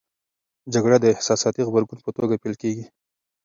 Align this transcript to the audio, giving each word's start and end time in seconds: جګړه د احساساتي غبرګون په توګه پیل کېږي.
جګړه 0.73 0.97
د 0.99 1.05
احساساتي 1.13 1.61
غبرګون 1.67 1.99
په 2.03 2.11
توګه 2.17 2.39
پیل 2.43 2.55
کېږي. 2.61 2.85